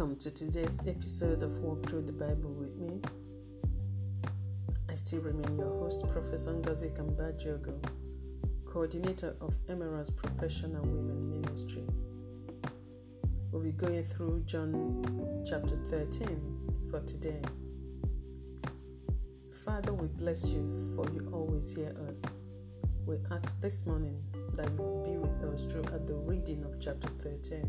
Welcome 0.00 0.16
to 0.20 0.30
today's 0.30 0.80
episode 0.88 1.42
of 1.42 1.58
Walk 1.58 1.86
Through 1.86 2.06
the 2.06 2.12
Bible 2.12 2.54
with 2.54 2.74
me. 2.78 3.02
I 4.88 4.94
still 4.94 5.20
remain 5.20 5.58
your 5.58 5.78
host, 5.78 6.08
Professor 6.08 6.54
Ngozi 6.54 6.90
Kambajogo, 6.96 7.74
coordinator 8.64 9.36
of 9.42 9.54
Emerald's 9.68 10.08
Professional 10.08 10.80
Women 10.86 11.42
Ministry. 11.42 11.84
We'll 13.52 13.60
be 13.60 13.72
going 13.72 14.02
through 14.02 14.44
John 14.46 15.44
chapter 15.46 15.76
13 15.76 16.88
for 16.90 17.00
today. 17.00 17.42
Father, 19.66 19.92
we 19.92 20.06
bless 20.06 20.46
you 20.46 20.94
for 20.96 21.12
you 21.12 21.28
always 21.30 21.76
hear 21.76 21.94
us. 22.08 22.24
We 23.04 23.16
ask 23.30 23.60
this 23.60 23.84
morning 23.84 24.18
that 24.54 24.70
you 24.78 25.02
be 25.04 25.18
with 25.18 25.46
us 25.46 25.62
throughout 25.62 26.06
the 26.06 26.14
reading 26.14 26.64
of 26.64 26.80
chapter 26.80 27.08
13. 27.18 27.68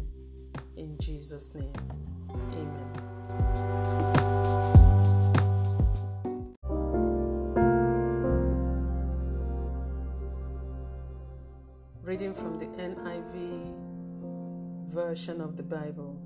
In 0.78 0.98
Jesus' 0.98 1.54
name. 1.54 1.74
Reading 12.04 12.34
from 12.34 12.60
the 12.60 12.66
NIV 12.66 13.74
version 14.90 15.40
of 15.40 15.56
the 15.56 15.64
Bible, 15.64 16.20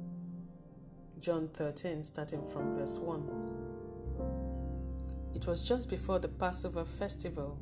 John 1.20 1.48
13, 1.54 2.04
starting 2.04 2.48
from 2.48 2.76
verse 2.76 2.98
1. 2.98 3.30
It 5.36 5.46
was 5.46 5.62
just 5.62 5.90
before 5.90 6.18
the 6.18 6.28
Passover 6.28 6.86
festival. 6.86 7.60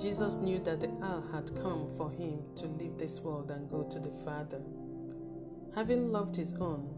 Jesus 0.00 0.36
knew 0.36 0.60
that 0.60 0.78
the 0.78 0.90
hour 1.02 1.24
had 1.32 1.54
come 1.56 1.88
for 1.96 2.10
him 2.10 2.42
to 2.54 2.66
leave 2.66 2.96
this 2.98 3.20
world 3.20 3.50
and 3.50 3.68
go 3.68 3.82
to 3.82 3.98
the 3.98 4.12
Father. 4.24 4.60
Having 5.74 6.12
loved 6.12 6.36
his 6.36 6.54
own 6.54 6.97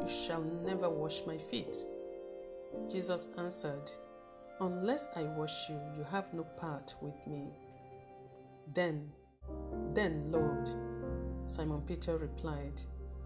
you 0.00 0.08
shall 0.08 0.42
never 0.64 0.88
wash 0.88 1.22
my 1.26 1.38
feet. 1.38 1.76
Jesus 2.90 3.28
answered, 3.38 3.90
Unless 4.60 5.08
I 5.16 5.22
wash 5.22 5.68
you, 5.68 5.80
you 5.96 6.04
have 6.10 6.32
no 6.32 6.44
part 6.44 6.94
with 7.00 7.26
me. 7.26 7.48
Then, 8.72 9.10
then, 9.90 10.30
Lord, 10.30 10.68
Simon 11.46 11.82
Peter 11.82 12.16
replied, 12.16 12.80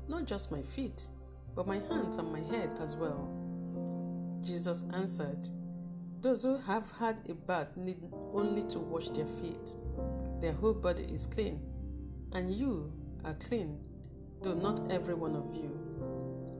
Not 0.08 0.26
just 0.26 0.50
my 0.50 0.62
feet, 0.62 1.06
but 1.54 1.66
my 1.66 1.78
hands 1.78 2.18
and 2.18 2.32
my 2.32 2.40
head 2.40 2.70
as 2.80 2.96
well. 2.96 3.28
Jesus 4.42 4.84
answered, 4.94 5.48
Those 6.20 6.42
who 6.42 6.56
have 6.58 6.90
had 6.92 7.18
a 7.28 7.34
bath 7.34 7.76
need 7.76 7.98
only 8.32 8.62
to 8.68 8.78
wash 8.78 9.08
their 9.10 9.26
feet. 9.26 9.74
Their 10.40 10.52
whole 10.52 10.74
body 10.74 11.04
is 11.04 11.26
clean, 11.26 11.60
and 12.32 12.52
you 12.54 12.92
are 13.24 13.34
clean, 13.34 13.78
though 14.42 14.54
not 14.54 14.80
every 14.90 15.14
one 15.14 15.36
of 15.36 15.54
you. 15.54 15.87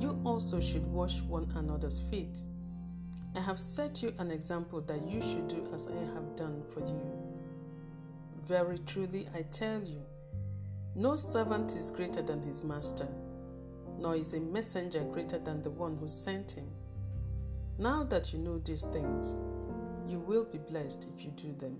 you 0.00 0.20
also 0.24 0.60
should 0.60 0.86
wash 0.86 1.20
one 1.22 1.48
another's 1.56 2.00
feet. 2.00 2.38
I 3.36 3.40
have 3.40 3.58
set 3.58 4.02
you 4.02 4.14
an 4.18 4.30
example 4.30 4.80
that 4.82 5.08
you 5.08 5.20
should 5.20 5.48
do 5.48 5.68
as 5.74 5.88
I 5.88 6.14
have 6.14 6.36
done 6.36 6.62
for 6.72 6.80
you. 6.80 7.02
Very 8.46 8.78
truly, 8.78 9.26
I 9.34 9.42
tell 9.50 9.82
you, 9.82 10.02
no 10.94 11.16
servant 11.16 11.74
is 11.74 11.90
greater 11.90 12.22
than 12.22 12.42
his 12.42 12.62
master, 12.62 13.08
nor 13.98 14.14
is 14.14 14.34
a 14.34 14.40
messenger 14.40 15.00
greater 15.00 15.38
than 15.38 15.62
the 15.62 15.70
one 15.70 15.96
who 15.96 16.08
sent 16.08 16.52
him. 16.52 16.68
Now 17.78 18.04
that 18.04 18.32
you 18.32 18.38
know 18.38 18.58
these 18.58 18.84
things, 18.84 19.34
you 20.08 20.20
will 20.20 20.44
be 20.44 20.58
blessed 20.58 21.08
if 21.14 21.24
you 21.24 21.32
do 21.32 21.52
them. 21.54 21.76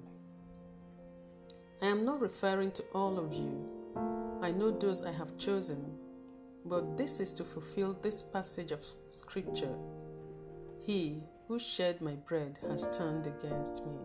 I 1.82 1.86
am 1.86 2.04
not 2.04 2.20
referring 2.20 2.72
to 2.72 2.82
all 2.94 3.18
of 3.18 3.32
you. 3.32 3.68
I 4.42 4.50
know 4.50 4.70
those 4.70 5.04
I 5.04 5.12
have 5.12 5.38
chosen, 5.38 5.84
but 6.64 6.96
this 6.96 7.20
is 7.20 7.32
to 7.34 7.44
fulfill 7.44 7.92
this 8.02 8.22
passage 8.22 8.72
of 8.72 8.84
Scripture. 9.10 9.74
He 10.86 11.22
who 11.46 11.58
shared 11.58 12.00
my 12.00 12.14
bread 12.26 12.58
has 12.68 12.96
turned 12.96 13.26
against 13.26 13.86
me. 13.86 13.98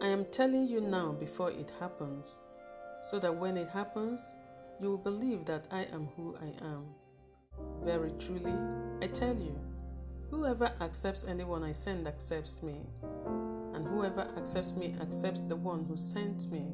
I 0.00 0.06
am 0.06 0.24
telling 0.26 0.68
you 0.68 0.80
now 0.80 1.12
before 1.12 1.50
it 1.50 1.72
happens, 1.80 2.40
so 3.02 3.18
that 3.18 3.34
when 3.34 3.56
it 3.56 3.68
happens, 3.68 4.32
you 4.80 4.90
will 4.90 4.98
believe 4.98 5.44
that 5.46 5.64
I 5.72 5.86
am 5.92 6.06
who 6.16 6.36
I 6.40 6.64
am. 6.64 6.84
Very 7.84 8.12
truly, 8.20 8.54
I 9.02 9.08
tell 9.08 9.34
you, 9.34 9.58
whoever 10.30 10.70
accepts 10.80 11.26
anyone 11.26 11.64
I 11.64 11.72
send 11.72 12.06
accepts 12.06 12.62
me, 12.62 12.76
and 13.74 13.86
whoever 13.88 14.28
accepts 14.36 14.76
me 14.76 14.94
accepts 15.00 15.40
the 15.40 15.56
one 15.56 15.84
who 15.84 15.96
sent 15.96 16.50
me. 16.52 16.64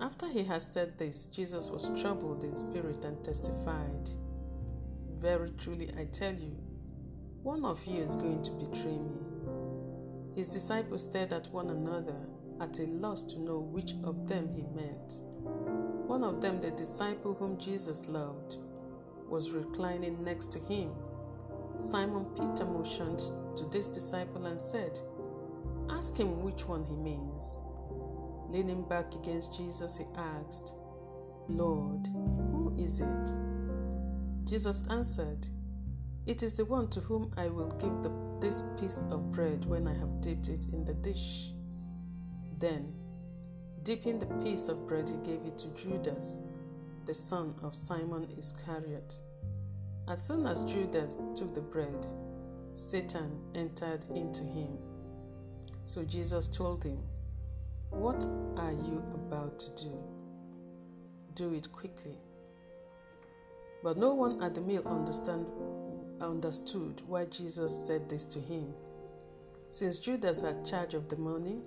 After 0.00 0.28
he 0.28 0.44
had 0.44 0.62
said 0.62 0.96
this, 0.96 1.26
Jesus 1.26 1.70
was 1.70 2.00
troubled 2.00 2.44
in 2.44 2.56
spirit 2.56 3.04
and 3.04 3.22
testified, 3.24 4.10
Very 5.18 5.50
truly, 5.58 5.90
I 5.98 6.04
tell 6.04 6.32
you, 6.32 6.56
one 7.42 7.64
of 7.64 7.84
you 7.84 8.02
is 8.02 8.14
going 8.14 8.44
to 8.44 8.52
betray 8.52 8.92
me. 8.96 9.18
His 10.36 10.50
disciples 10.50 11.02
stared 11.02 11.32
at 11.32 11.48
one 11.48 11.70
another, 11.70 12.14
at 12.60 12.78
a 12.78 12.82
loss 12.84 13.24
to 13.24 13.40
know 13.40 13.58
which 13.58 13.94
of 14.04 14.28
them 14.28 14.48
he 14.48 14.62
meant. 14.76 15.20
One 16.06 16.22
of 16.22 16.40
them, 16.40 16.60
the 16.60 16.70
disciple 16.70 17.34
whom 17.34 17.58
Jesus 17.58 18.08
loved, 18.08 18.56
was 19.28 19.50
reclining 19.50 20.22
next 20.22 20.52
to 20.52 20.60
him. 20.60 20.92
Simon 21.80 22.24
Peter 22.36 22.64
motioned 22.64 23.22
to 23.56 23.64
this 23.72 23.88
disciple 23.88 24.46
and 24.46 24.60
said, 24.60 24.98
Ask 25.90 26.16
him 26.16 26.42
which 26.42 26.68
one 26.68 26.84
he 26.84 26.94
means. 26.94 27.58
Leaning 28.48 28.82
back 28.88 29.14
against 29.14 29.56
Jesus, 29.56 29.98
he 29.98 30.04
asked, 30.16 30.74
Lord, 31.48 32.06
who 32.50 32.74
is 32.78 33.00
it? 33.00 33.30
Jesus 34.44 34.86
answered, 34.88 35.46
It 36.26 36.42
is 36.42 36.56
the 36.56 36.64
one 36.64 36.88
to 36.90 37.00
whom 37.00 37.32
I 37.36 37.48
will 37.48 37.70
give 37.72 38.02
the, 38.02 38.12
this 38.40 38.62
piece 38.80 39.02
of 39.10 39.30
bread 39.32 39.64
when 39.66 39.86
I 39.86 39.94
have 39.94 40.20
dipped 40.22 40.48
it 40.48 40.66
in 40.72 40.84
the 40.84 40.94
dish. 40.94 41.52
Then, 42.58 42.94
dipping 43.82 44.18
the 44.18 44.26
piece 44.42 44.68
of 44.68 44.86
bread, 44.88 45.08
he 45.08 45.16
gave 45.18 45.44
it 45.46 45.58
to 45.58 45.68
Judas, 45.68 46.42
the 47.04 47.14
son 47.14 47.54
of 47.62 47.76
Simon 47.76 48.26
Iscariot. 48.38 49.14
As 50.08 50.26
soon 50.26 50.46
as 50.46 50.62
Judas 50.62 51.18
took 51.34 51.54
the 51.54 51.60
bread, 51.60 52.06
Satan 52.72 53.38
entered 53.54 54.06
into 54.14 54.42
him. 54.42 54.78
So 55.84 56.02
Jesus 56.04 56.48
told 56.48 56.84
him, 56.84 56.98
What 57.90 58.26
are 58.56 58.72
you 58.72 59.02
about 59.14 59.58
to 59.60 59.84
do? 59.84 59.92
Do 61.34 61.54
it 61.54 61.70
quickly. 61.72 62.18
But 63.82 63.96
no 63.96 64.14
one 64.14 64.42
at 64.42 64.54
the 64.54 64.60
meal 64.60 64.82
understand, 64.86 65.46
understood 66.20 67.02
why 67.06 67.26
Jesus 67.26 67.86
said 67.86 68.08
this 68.08 68.26
to 68.26 68.40
him. 68.40 68.74
Since 69.68 69.98
Judas 69.98 70.42
had 70.42 70.64
charge 70.64 70.94
of 70.94 71.08
the 71.08 71.16
money, 71.16 71.60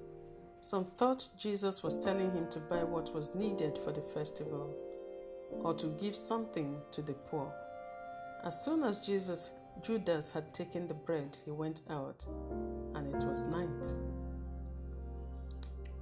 some 0.59 0.85
thought 0.85 1.27
Jesus 1.37 1.83
was 1.83 2.03
telling 2.03 2.31
him 2.31 2.47
to 2.49 2.59
buy 2.59 2.83
what 2.83 3.13
was 3.13 3.33
needed 3.33 3.77
for 3.77 3.91
the 3.91 4.01
festival 4.01 4.75
or 5.63 5.73
to 5.73 5.87
give 5.99 6.15
something 6.15 6.77
to 6.91 7.01
the 7.01 7.13
poor. 7.13 7.51
As 8.43 8.63
soon 8.63 8.83
as 8.83 8.99
Jesus 8.99 9.51
Judas 9.81 10.31
had 10.31 10.53
taken 10.53 10.87
the 10.87 10.93
bread, 10.93 11.37
he 11.45 11.51
went 11.51 11.81
out, 11.89 12.25
and 12.95 13.07
it 13.15 13.23
was 13.23 13.41
night. 13.43 14.10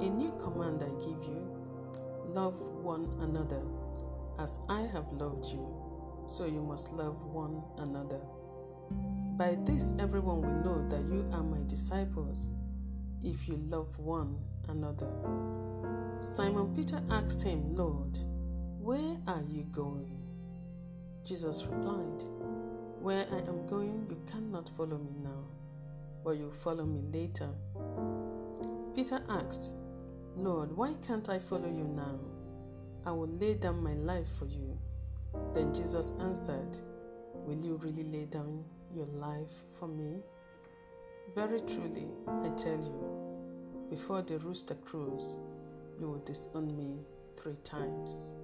A 0.00 0.08
new 0.08 0.32
command 0.38 0.82
I 0.82 0.88
give 1.04 1.22
you 1.24 1.54
love 2.26 2.60
one 2.60 3.08
another. 3.20 3.62
As 4.38 4.58
I 4.68 4.80
have 4.92 5.12
loved 5.12 5.46
you, 5.46 5.66
so 6.26 6.46
you 6.46 6.60
must 6.60 6.92
love 6.92 7.22
one 7.24 7.62
another. 7.78 8.20
By 9.36 9.56
this, 9.64 9.94
everyone 9.98 10.42
will 10.42 10.64
know 10.64 10.88
that 10.88 11.02
you 11.12 11.28
are 11.32 11.42
my 11.42 11.62
disciples 11.66 12.50
if 13.22 13.48
you 13.48 13.56
love 13.68 13.98
one 13.98 14.38
another. 14.68 15.10
Simon 16.20 16.74
Peter 16.74 17.00
asked 17.10 17.42
him, 17.42 17.74
Lord, 17.74 18.18
where 18.80 19.16
are 19.26 19.42
you 19.50 19.64
going? 19.64 20.20
Jesus 21.24 21.66
replied, 21.66 22.22
Where 23.00 23.26
I 23.32 23.38
am 23.38 23.66
going, 23.66 24.06
you 24.10 24.16
cannot 24.30 24.68
follow 24.68 24.98
me 24.98 25.12
now, 25.22 25.44
but 26.24 26.32
you'll 26.32 26.52
follow 26.52 26.84
me 26.84 27.02
later. 27.12 27.48
Peter 28.94 29.20
asked, 29.28 29.72
Lord, 30.36 30.76
why 30.76 30.94
can't 31.04 31.28
I 31.28 31.40
follow 31.40 31.66
you 31.66 31.84
now? 31.84 32.18
I 33.04 33.10
will 33.10 33.28
lay 33.28 33.54
down 33.54 33.82
my 33.82 33.94
life 33.94 34.28
for 34.28 34.46
you. 34.46 34.78
Then 35.52 35.74
Jesus 35.74 36.12
answered, 36.20 36.78
Will 37.34 37.58
you 37.64 37.76
really 37.82 38.04
lay 38.04 38.26
down 38.26 38.64
your 38.94 39.06
life 39.06 39.64
for 39.78 39.88
me? 39.88 40.20
Very 41.34 41.60
truly, 41.62 42.06
I 42.28 42.50
tell 42.50 42.78
you, 42.78 43.88
before 43.90 44.22
the 44.22 44.38
rooster 44.38 44.74
crows, 44.74 45.38
you 45.98 46.08
will 46.08 46.22
disown 46.24 46.76
me 46.76 47.00
three 47.36 47.56
times. 47.64 48.36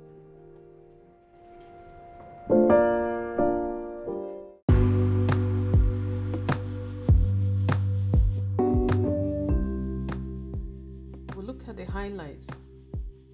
Highlights 12.11 12.61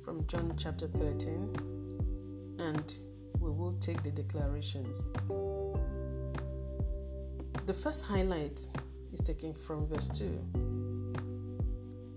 from 0.05 0.26
John 0.26 0.52
chapter 0.58 0.87
13 0.87 2.56
and 2.58 2.99
we 3.40 3.50
will 3.50 3.73
take 3.81 4.02
the 4.02 4.11
declarations. 4.11 5.06
The 7.64 7.73
first 7.73 8.05
highlight 8.06 8.61
is 9.12 9.20
taken 9.20 9.55
from 9.55 9.87
verse 9.87 10.08
2. 10.08 10.25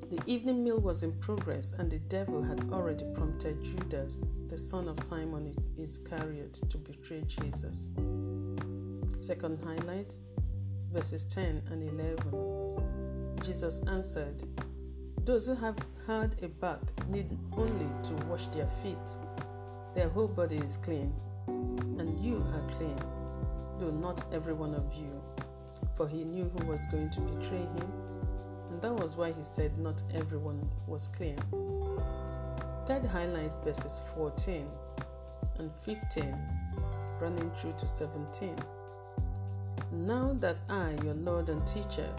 The 0.09 0.21
evening 0.25 0.63
meal 0.63 0.79
was 0.79 1.03
in 1.03 1.13
progress, 1.19 1.73
and 1.73 1.89
the 1.89 1.99
devil 1.99 2.41
had 2.41 2.67
already 2.73 3.05
prompted 3.13 3.63
Judas, 3.63 4.25
the 4.47 4.57
son 4.57 4.87
of 4.87 4.99
Simon 4.99 5.55
Iscariot, 5.77 6.53
to 6.69 6.77
betray 6.77 7.21
Jesus. 7.27 7.91
Second 9.17 9.59
highlight, 9.63 10.13
verses 10.91 11.23
10 11.25 11.61
and 11.71 11.83
11. 11.83 13.43
Jesus 13.45 13.85
answered, 13.87 14.43
Those 15.25 15.47
who 15.47 15.55
have 15.55 15.77
had 16.07 16.35
a 16.41 16.47
bath 16.47 16.93
need 17.07 17.37
only 17.53 17.89
to 18.03 18.13
wash 18.25 18.47
their 18.47 18.67
feet. 18.67 19.17
Their 19.95 20.09
whole 20.09 20.27
body 20.27 20.57
is 20.57 20.77
clean, 20.77 21.13
and 21.47 22.19
you 22.23 22.37
are 22.53 22.69
clean, 22.69 22.99
though 23.79 23.91
not 23.91 24.23
every 24.33 24.53
one 24.53 24.73
of 24.73 24.93
you. 24.93 25.21
For 25.95 26.07
he 26.07 26.23
knew 26.23 26.49
who 26.49 26.65
was 26.67 26.85
going 26.87 27.09
to 27.11 27.21
betray 27.21 27.57
him 27.57 27.91
and 28.69 28.95
that 28.95 29.03
was 29.03 29.17
why 29.17 29.31
he 29.31 29.43
said 29.43 29.77
not 29.77 30.01
everyone 30.13 30.69
was 30.87 31.09
clean. 31.09 31.37
Third 32.85 33.05
highlight 33.05 33.51
verses 33.63 33.99
14 34.15 34.65
and 35.57 35.71
15, 35.81 36.35
running 37.19 37.51
through 37.51 37.73
to 37.77 37.87
17. 37.87 38.55
Now 39.91 40.35
that 40.39 40.61
I, 40.69 40.95
your 41.03 41.15
Lord 41.15 41.49
and 41.49 41.65
teacher, 41.67 42.09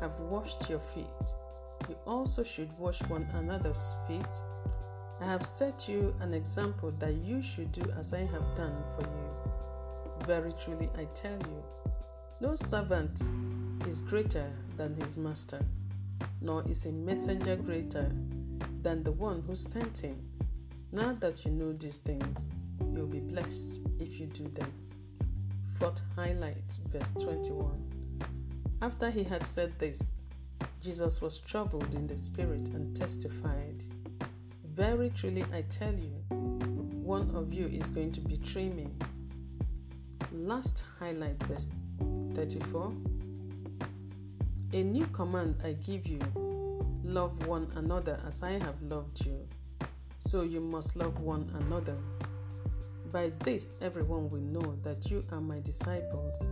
have 0.00 0.18
washed 0.18 0.68
your 0.68 0.80
feet, 0.80 1.06
you 1.88 1.96
also 2.06 2.42
should 2.42 2.70
wash 2.78 3.00
one 3.02 3.26
another's 3.34 3.96
feet. 4.06 4.34
I 5.20 5.24
have 5.26 5.46
set 5.46 5.88
you 5.88 6.14
an 6.20 6.34
example 6.34 6.92
that 6.98 7.14
you 7.14 7.40
should 7.42 7.72
do 7.72 7.82
as 7.98 8.12
I 8.12 8.20
have 8.20 8.54
done 8.54 8.82
for 8.96 9.02
you. 9.02 10.26
Very 10.26 10.52
truly, 10.52 10.90
I 10.98 11.04
tell 11.14 11.32
you, 11.32 11.62
no 12.40 12.54
servant 12.54 13.22
is 13.86 14.02
greater 14.02 14.50
than 14.76 14.96
his 14.96 15.16
master 15.16 15.60
nor 16.42 16.68
is 16.68 16.86
a 16.86 16.92
messenger 16.92 17.56
greater 17.56 18.10
than 18.82 19.02
the 19.02 19.12
one 19.12 19.42
who 19.46 19.54
sent 19.54 19.98
him. 19.98 20.16
Now 20.90 21.16
that 21.20 21.44
you 21.44 21.52
know 21.52 21.72
these 21.72 21.98
things, 21.98 22.48
you'll 22.92 23.06
be 23.06 23.20
blessed 23.20 23.80
if 24.00 24.20
you 24.20 24.26
do 24.26 24.48
them. 24.48 24.72
Fourth 25.78 26.02
highlight, 26.16 26.76
verse 26.88 27.12
21. 27.12 27.80
After 28.82 29.10
he 29.10 29.22
had 29.22 29.46
said 29.46 29.78
this, 29.78 30.24
Jesus 30.82 31.22
was 31.22 31.38
troubled 31.38 31.94
in 31.94 32.08
the 32.08 32.18
spirit 32.18 32.68
and 32.70 32.96
testified, 32.96 33.84
Very 34.64 35.10
truly 35.10 35.44
I 35.54 35.62
tell 35.62 35.94
you, 35.94 36.10
one 36.30 37.30
of 37.36 37.54
you 37.54 37.66
is 37.66 37.88
going 37.90 38.10
to 38.10 38.20
betray 38.20 38.68
me. 38.68 38.88
Last 40.32 40.84
highlight, 40.98 41.40
verse 41.44 41.68
34. 42.34 42.92
A 44.72 44.82
new 44.82 45.06
command 45.06 45.54
I 45.62 45.74
give 45.74 46.08
you 46.08 46.18
love 47.04 47.46
one 47.46 47.70
another 47.76 48.18
as 48.26 48.42
I 48.42 48.52
have 48.52 48.82
loved 48.82 49.24
you. 49.24 49.38
So 50.18 50.42
you 50.42 50.60
must 50.60 50.96
love 50.96 51.20
one 51.20 51.48
another. 51.60 51.96
By 53.12 53.30
this, 53.44 53.76
everyone 53.80 54.30
will 54.30 54.40
know 54.40 54.76
that 54.82 55.08
you 55.12 55.24
are 55.30 55.40
my 55.40 55.60
disciples 55.60 56.44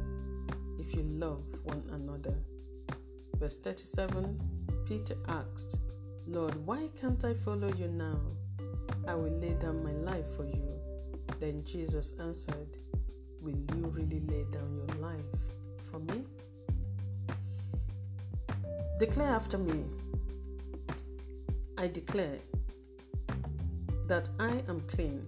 if 0.78 0.94
you 0.94 1.02
love 1.02 1.42
one 1.64 1.82
another. 1.92 2.34
Verse 3.40 3.56
37 3.56 4.38
Peter 4.86 5.14
asked, 5.28 5.78
Lord, 6.26 6.54
why 6.66 6.90
can't 7.00 7.24
I 7.24 7.32
follow 7.32 7.72
you 7.72 7.88
now? 7.88 8.20
I 9.08 9.14
will 9.14 9.32
lay 9.40 9.54
down 9.54 9.82
my 9.82 9.92
life 9.92 10.26
for 10.36 10.44
you. 10.44 10.62
Then 11.38 11.64
Jesus 11.64 12.12
answered, 12.20 12.76
Will 13.40 13.56
you 13.74 13.86
really 13.86 14.20
lay 14.26 14.44
down 14.52 14.76
your 14.76 14.96
life 14.98 15.40
for 15.90 16.00
me? 16.00 16.22
Declare 18.98 19.28
after 19.30 19.56
me. 19.56 19.84
I 21.78 21.86
declare 21.88 22.36
that 24.06 24.28
I 24.38 24.62
am 24.68 24.82
clean 24.86 25.26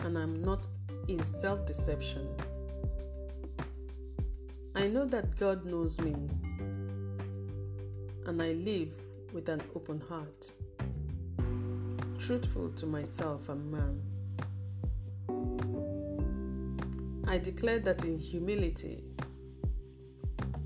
and 0.00 0.18
I'm 0.18 0.42
not 0.42 0.66
in 1.06 1.24
self 1.24 1.64
deception. 1.64 2.26
I 4.80 4.86
know 4.86 5.04
that 5.04 5.36
God 5.38 5.66
knows 5.66 6.00
me 6.00 6.14
and 8.24 8.40
I 8.42 8.52
live 8.52 8.94
with 9.30 9.50
an 9.50 9.60
open 9.76 10.00
heart, 10.00 10.52
truthful 12.18 12.70
to 12.70 12.86
myself 12.86 13.50
and 13.50 13.70
man. 13.70 14.00
I 17.28 17.36
declare 17.36 17.80
that 17.80 18.04
in 18.04 18.18
humility 18.18 19.04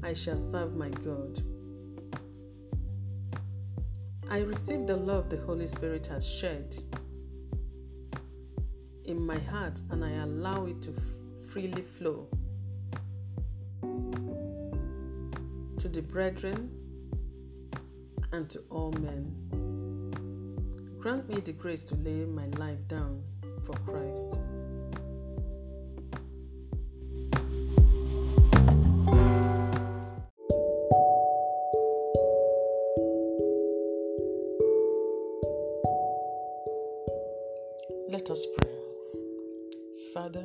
I 0.05 0.13
shall 0.13 0.37
serve 0.37 0.77
my 0.77 0.91
God. 0.91 1.43
I 4.31 4.43
receive 4.43 4.87
the 4.87 4.97
love 4.97 5.29
the 5.29 5.39
Holy 5.39 5.67
Spirit 5.67 6.07
has 6.07 6.25
shed 6.25 6.77
in 9.07 9.21
my 9.21 9.41
heart 9.41 9.81
and 9.91 10.05
I 10.05 10.13
allow 10.23 10.67
it 10.67 10.81
to 10.83 10.95
freely 11.49 11.83
flow 11.83 12.29
the 15.95 16.03
brethren 16.03 16.69
and 18.33 18.51
to 18.51 18.59
all 18.69 18.91
men. 18.95 19.31
Grant 20.99 21.29
me 21.29 21.41
the 21.41 21.53
grace 21.53 21.85
to 21.85 21.95
lay 21.95 22.25
my 22.25 22.47
life 22.59 22.89
down 22.89 23.23
for 23.63 23.75
Christ. 23.87 24.39
Let 38.11 38.29
us 38.31 38.45
pray. 38.59 38.71
Father, 40.13 40.45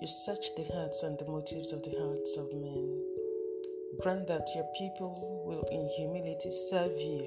you 0.00 0.06
search 0.06 0.54
the 0.56 0.64
hearts 0.72 1.02
and 1.02 1.18
the 1.18 1.26
motives 1.26 1.74
of 1.74 1.82
the 1.82 1.94
hearts 2.00 2.38
of 2.38 2.46
men. 2.54 3.03
Grant 4.04 4.28
that 4.28 4.46
your 4.54 4.68
people 4.76 5.16
will 5.48 5.64
in 5.72 5.88
humility 5.96 6.52
serve 6.52 6.92
you 6.92 7.24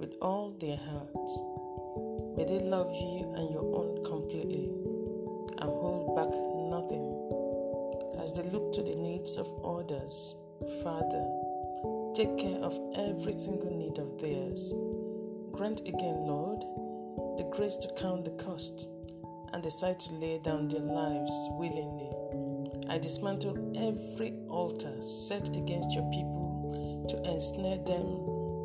with 0.00 0.18
all 0.20 0.50
their 0.58 0.74
hearts. 0.74 1.32
May 2.34 2.42
they 2.42 2.58
love 2.66 2.90
you 2.90 3.22
and 3.38 3.46
your 3.54 3.62
own 3.62 4.02
completely 4.02 4.66
and 5.62 5.70
hold 5.70 6.10
back 6.18 6.34
nothing. 6.74 7.06
As 8.18 8.34
they 8.34 8.42
look 8.50 8.74
to 8.74 8.82
the 8.82 8.98
needs 8.98 9.36
of 9.38 9.46
others, 9.62 10.34
Father, 10.82 11.22
take 12.18 12.34
care 12.34 12.58
of 12.66 12.74
every 12.98 13.30
single 13.30 13.70
need 13.70 13.94
of 14.02 14.10
theirs. 14.18 14.74
Grant 15.54 15.86
again, 15.86 16.26
Lord, 16.26 16.66
the 17.38 17.46
grace 17.54 17.76
to 17.86 17.94
count 17.94 18.24
the 18.24 18.34
cost 18.42 18.88
and 19.52 19.62
decide 19.62 20.00
to 20.00 20.14
lay 20.14 20.40
down 20.42 20.66
their 20.66 20.82
lives 20.82 21.46
willingly. 21.62 22.15
I 22.88 22.98
dismantle 22.98 23.56
every 23.76 24.32
altar 24.48 24.92
set 25.02 25.48
against 25.48 25.92
your 25.92 26.08
people 26.10 27.06
to 27.10 27.16
ensnare 27.30 27.78
them, 27.84 28.06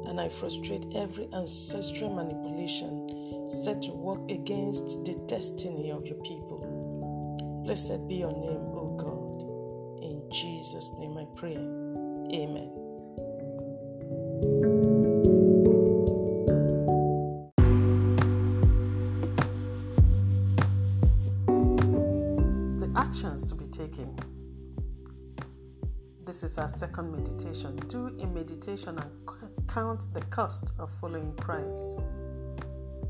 and 0.10 0.20
I 0.20 0.30
frustrate 0.30 0.86
every 0.96 1.28
ancestral 1.34 2.14
manipulation 2.14 3.50
set 3.50 3.82
to 3.84 3.92
work 3.92 4.22
against 4.30 5.06
the 5.06 5.14
destiny 5.28 5.92
of 5.92 6.06
your 6.06 6.22
people. 6.24 7.64
Blessed 7.66 8.08
be 8.08 8.16
your 8.16 8.32
name, 8.32 8.72
O 8.74 8.98
God. 8.98 9.42
In 10.04 10.22
Jesus' 10.32 10.92
name 11.00 11.18
I 11.18 11.26
pray. 11.36 11.58
Amen. 12.34 12.70
Actions 23.12 23.44
to 23.44 23.56
be 23.56 23.66
taken. 23.66 24.16
This 26.24 26.44
is 26.44 26.58
our 26.58 26.70
second 26.70 27.12
meditation. 27.12 27.76
Do 27.90 28.08
a 28.08 28.26
meditation 28.26 28.98
and 28.98 29.68
count 29.68 30.08
the 30.14 30.22
cost 30.30 30.72
of 30.80 30.90
following 30.90 31.36
Christ. 31.36 32.00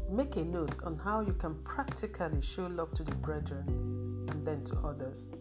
Make 0.10 0.38
a 0.38 0.44
note 0.44 0.80
on 0.84 0.98
how 0.98 1.22
you 1.22 1.34
can 1.34 1.54
practically 1.64 2.42
show 2.42 2.66
love 2.66 2.96
to 2.96 3.04
the 3.04 3.14
brethren 3.14 4.26
and 4.32 4.44
then 4.44 4.64
to 4.64 4.78
others. 4.80 5.36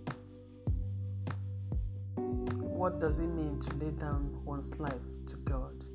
What 2.17 3.01
does 3.01 3.19
it 3.19 3.29
mean 3.29 3.61
to 3.61 3.77
lay 3.77 3.93
down 3.93 4.45
one's 4.45 4.79
life 4.79 5.09
to 5.29 5.37
God? 5.39 5.87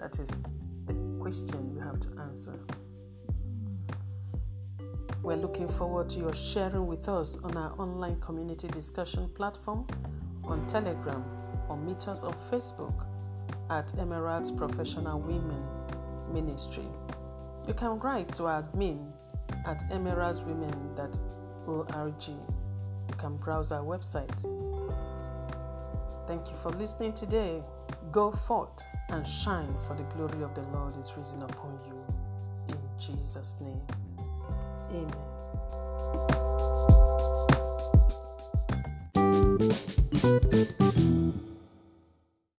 That 0.00 0.18
is 0.18 0.42
the 0.86 0.94
question 1.20 1.72
you 1.72 1.80
have 1.80 2.00
to 2.00 2.08
answer. 2.22 2.58
We're 5.22 5.36
looking 5.36 5.68
forward 5.68 6.08
to 6.10 6.18
your 6.18 6.34
sharing 6.34 6.86
with 6.88 7.08
us 7.08 7.38
on 7.44 7.56
our 7.56 7.72
online 7.78 8.20
community 8.20 8.66
discussion 8.66 9.28
platform 9.28 9.86
on 10.42 10.66
Telegram 10.66 11.24
or 11.68 11.76
meet 11.76 12.08
us 12.08 12.24
on 12.24 12.34
Facebook 12.50 13.06
at 13.70 13.96
Emerald's 14.00 14.50
Professional 14.50 15.20
Women 15.20 15.62
Ministry. 16.32 16.88
You 17.68 17.74
can 17.74 18.00
write 18.00 18.32
to 18.34 18.46
our 18.46 18.64
admin 18.64 19.12
at 19.64 19.84
emeraldswomen.org. 19.92 22.28
You 22.28 23.14
can 23.16 23.36
browse 23.36 23.70
our 23.70 23.84
website. 23.84 24.42
Thank 26.26 26.50
you 26.50 26.56
for 26.56 26.70
listening 26.70 27.12
today. 27.12 27.62
Go 28.10 28.32
forth 28.32 28.82
and 29.10 29.24
shine, 29.24 29.72
for 29.86 29.94
the 29.94 30.02
glory 30.04 30.42
of 30.42 30.56
the 30.56 30.62
Lord 30.70 30.96
is 30.96 31.12
risen 31.16 31.42
upon 31.42 31.78
you. 31.86 31.94
In 32.68 32.78
Jesus' 32.98 33.60
name. 33.60 33.82
Amen. 34.92 35.22